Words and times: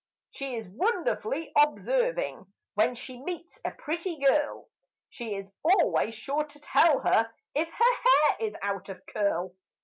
She 0.31 0.55
is 0.55 0.67
wonderfully 0.67 1.51
observing 1.55 2.47
when 2.73 2.95
she 2.95 3.21
meets 3.21 3.61
a 3.63 3.69
pretty 3.69 4.17
girl 4.17 4.67
She 5.11 5.35
is 5.35 5.45
always 5.63 6.15
sure 6.15 6.43
to 6.45 6.59
tell 6.59 7.01
her 7.01 7.31
if 7.53 7.69
her 7.69 8.37
"bang" 8.39 8.47
is 8.47 8.55
out 8.63 8.89
of 8.89 9.05
curl. 9.05 9.53